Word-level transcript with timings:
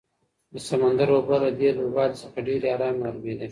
د 0.53 0.55
سمندر 0.67 1.07
اوبه 1.15 1.35
له 1.43 1.49
دې 1.59 1.69
لوړوالي 1.77 2.15
څخه 2.21 2.37
ډېرې 2.47 2.67
ارامې 2.75 2.99
معلومېدې. 3.01 3.47